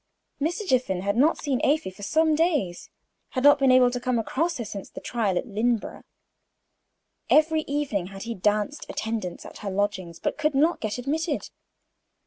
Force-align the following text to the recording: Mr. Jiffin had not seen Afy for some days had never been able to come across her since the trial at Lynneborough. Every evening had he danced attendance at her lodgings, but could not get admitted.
Mr. 0.41 0.67
Jiffin 0.67 1.01
had 1.01 1.15
not 1.15 1.37
seen 1.37 1.61
Afy 1.63 1.91
for 1.91 2.01
some 2.01 2.33
days 2.33 2.89
had 3.37 3.43
never 3.43 3.55
been 3.57 3.71
able 3.71 3.91
to 3.91 3.99
come 3.99 4.17
across 4.17 4.57
her 4.57 4.65
since 4.65 4.89
the 4.89 4.99
trial 4.99 5.37
at 5.37 5.45
Lynneborough. 5.45 6.01
Every 7.29 7.61
evening 7.67 8.07
had 8.07 8.23
he 8.23 8.33
danced 8.33 8.87
attendance 8.89 9.45
at 9.45 9.59
her 9.59 9.69
lodgings, 9.69 10.17
but 10.19 10.39
could 10.39 10.55
not 10.55 10.81
get 10.81 10.97
admitted. 10.97 11.51